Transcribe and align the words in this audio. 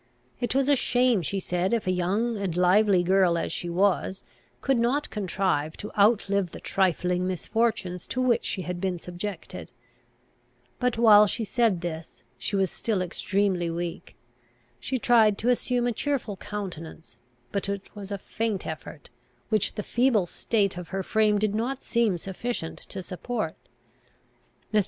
It 0.39 0.55
was 0.55 0.67
a 0.67 0.75
shame, 0.75 1.21
she 1.21 1.39
said, 1.39 1.73
if 1.73 1.85
a 1.85 1.91
young 1.91 2.35
and 2.35 2.57
lively 2.57 3.03
girl, 3.03 3.37
as 3.37 3.51
she 3.51 3.69
was, 3.69 4.23
could 4.59 4.79
not 4.79 5.11
contrive 5.11 5.77
to 5.77 5.91
outlive 5.95 6.49
the 6.53 6.59
trifling 6.59 7.27
misfortunes 7.27 8.07
to 8.07 8.19
which 8.19 8.43
she 8.43 8.63
had 8.63 8.81
been 8.81 8.97
subjected. 8.97 9.71
But, 10.79 10.97
while 10.97 11.27
she 11.27 11.43
said 11.43 11.81
this, 11.81 12.23
she 12.39 12.55
was 12.55 12.71
still 12.71 13.03
extremely 13.03 13.69
weak. 13.69 14.15
She 14.79 14.97
tried 14.97 15.37
to 15.37 15.49
assume 15.49 15.85
a 15.85 15.91
cheerful 15.93 16.35
countenance; 16.35 17.17
but 17.51 17.69
it 17.69 17.95
was 17.95 18.11
a 18.11 18.17
faint 18.17 18.65
effort, 18.65 19.11
which 19.49 19.75
the 19.75 19.83
feeble 19.83 20.25
state 20.25 20.77
of 20.79 20.87
her 20.87 21.03
frame 21.03 21.37
did 21.37 21.53
not 21.53 21.83
seem 21.83 22.17
sufficient 22.17 22.79
to 22.89 23.03
support. 23.03 23.55
Mr. 24.73 24.79